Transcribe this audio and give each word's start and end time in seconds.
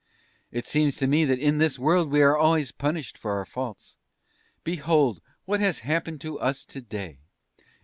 It 0.51 0.65
seems 0.65 0.95
to 0.95 1.05
me 1.05 1.25
that 1.25 1.37
in 1.37 1.59
this 1.59 1.77
world 1.77 2.09
we 2.09 2.23
are 2.23 2.35
always 2.35 2.71
punished 2.71 3.19
for 3.19 3.33
our 3.33 3.45
faults. 3.45 3.97
Behold, 4.63 5.21
what 5.45 5.59
has 5.59 5.81
happened 5.85 6.21
to 6.21 6.39
us 6.39 6.65
to 6.65 6.81
day! 6.81 7.19